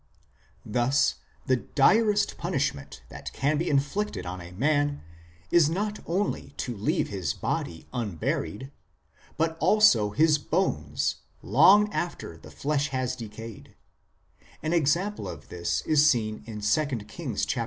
[0.65, 5.03] Thus, the direst punishment that can be inflicted on a man
[5.51, 8.71] is not only to leave his body unburied,
[9.37, 13.75] but also his bones, long after the flesh has decayed;
[14.63, 17.59] an example of this is seen in 2 Kings xxiii.